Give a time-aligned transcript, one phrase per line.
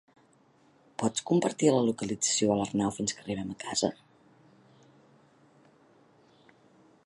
[1.01, 3.91] Pots compartir la localització a l'Arnau fins que arribem a casa?